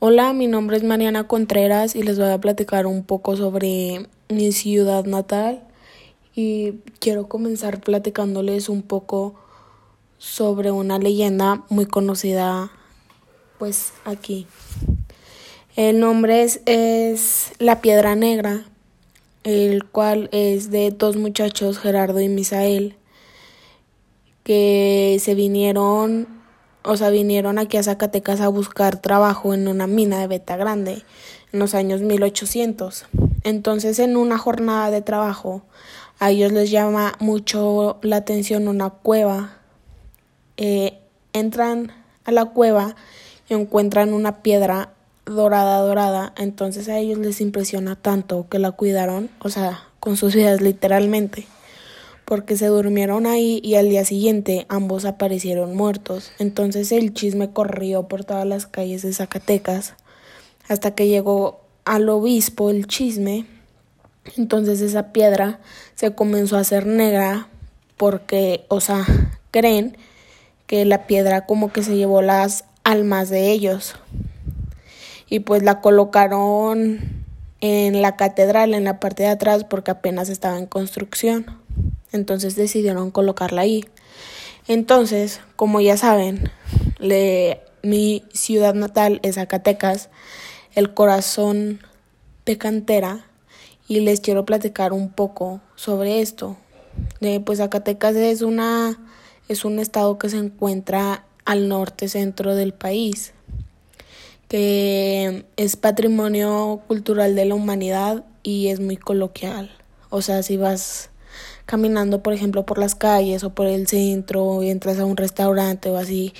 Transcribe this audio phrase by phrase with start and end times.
[0.00, 4.52] Hola, mi nombre es Mariana Contreras y les voy a platicar un poco sobre mi
[4.52, 5.64] ciudad natal
[6.36, 9.34] y quiero comenzar platicándoles un poco
[10.16, 12.70] sobre una leyenda muy conocida
[13.58, 14.46] pues aquí.
[15.74, 18.66] El nombre es, es La Piedra Negra,
[19.42, 22.94] el cual es de dos muchachos, Gerardo y Misael,
[24.44, 26.37] que se vinieron
[26.88, 31.02] o sea, vinieron aquí a Zacatecas a buscar trabajo en una mina de beta grande
[31.52, 33.04] en los años 1800.
[33.44, 35.60] Entonces, en una jornada de trabajo,
[36.18, 39.58] a ellos les llama mucho la atención una cueva.
[40.56, 40.98] Eh,
[41.34, 41.92] entran
[42.24, 42.96] a la cueva
[43.50, 44.94] y encuentran una piedra
[45.26, 46.32] dorada, dorada.
[46.38, 51.46] Entonces a ellos les impresiona tanto que la cuidaron, o sea, con sus vidas literalmente
[52.28, 56.30] porque se durmieron ahí y al día siguiente ambos aparecieron muertos.
[56.38, 59.94] Entonces el chisme corrió por todas las calles de Zacatecas
[60.68, 63.46] hasta que llegó al obispo el chisme.
[64.36, 65.60] Entonces esa piedra
[65.94, 67.48] se comenzó a hacer negra
[67.96, 69.06] porque, o sea,
[69.50, 69.96] creen
[70.66, 73.94] que la piedra como que se llevó las almas de ellos.
[75.30, 77.24] Y pues la colocaron
[77.62, 81.66] en la catedral en la parte de atrás porque apenas estaba en construcción.
[82.18, 83.84] Entonces decidieron colocarla ahí.
[84.66, 86.50] Entonces, como ya saben,
[87.82, 90.10] mi ciudad natal es Zacatecas,
[90.74, 91.80] el corazón
[92.44, 93.24] de cantera,
[93.88, 96.56] y les quiero platicar un poco sobre esto.
[97.44, 98.98] pues Zacatecas es una
[99.48, 103.32] es un estado que se encuentra al norte centro del país,
[104.48, 109.70] que es patrimonio cultural de la humanidad y es muy coloquial.
[110.10, 111.08] O sea, si vas
[111.68, 115.90] caminando, por ejemplo, por las calles o por el centro y entras a un restaurante
[115.90, 116.32] o así,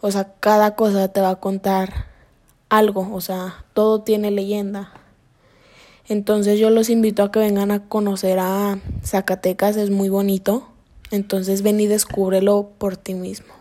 [0.00, 2.06] o sea, cada cosa te va a contar
[2.68, 4.92] algo, o sea, todo tiene leyenda.
[6.06, 10.68] Entonces yo los invito a que vengan a conocer a Zacatecas, es muy bonito.
[11.10, 13.52] Entonces ven y descúbrelo por ti mismo.